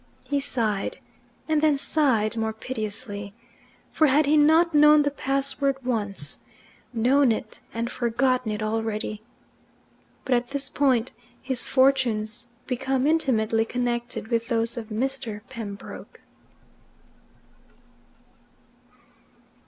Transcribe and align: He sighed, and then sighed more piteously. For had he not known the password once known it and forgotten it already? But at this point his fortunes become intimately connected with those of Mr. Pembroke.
He 0.23 0.39
sighed, 0.39 0.97
and 1.47 1.61
then 1.61 1.77
sighed 1.77 2.35
more 2.35 2.53
piteously. 2.53 3.35
For 3.91 4.07
had 4.07 4.25
he 4.25 4.35
not 4.35 4.73
known 4.73 5.03
the 5.03 5.11
password 5.11 5.77
once 5.85 6.39
known 6.91 7.31
it 7.31 7.59
and 7.71 7.87
forgotten 7.87 8.51
it 8.51 8.63
already? 8.63 9.21
But 10.25 10.33
at 10.33 10.47
this 10.47 10.69
point 10.69 11.11
his 11.39 11.67
fortunes 11.67 12.47
become 12.65 13.05
intimately 13.05 13.63
connected 13.63 14.29
with 14.29 14.47
those 14.47 14.75
of 14.75 14.87
Mr. 14.89 15.41
Pembroke. 15.51 16.21